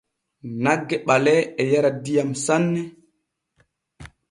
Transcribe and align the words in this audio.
Nagge 0.63 0.95
ɓalee 1.07 1.41
e 1.61 1.63
yara 1.71 1.91
diyam 2.03 2.31
sanne. 2.45 2.81